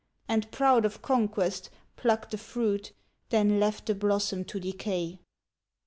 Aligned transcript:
And 0.27 0.49
proud 0.51 0.83
of 0.83 1.03
conquest, 1.03 1.69
plucked 1.95 2.31
the 2.31 2.37
fruit, 2.39 2.91
Then 3.29 3.59
left 3.59 3.85
the 3.85 3.93
blossom 3.93 4.43
to 4.45 4.59
decay. 4.59 5.19